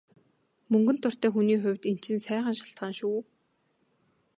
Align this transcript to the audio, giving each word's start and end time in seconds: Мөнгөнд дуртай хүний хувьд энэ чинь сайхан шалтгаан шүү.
Мөнгөнд 0.71 0.99
дуртай 1.03 1.29
хүний 1.33 1.59
хувьд 1.63 1.83
энэ 1.89 2.01
чинь 2.03 2.23
сайхан 2.27 2.55
шалтгаан 2.57 2.93
шүү. 2.99 3.17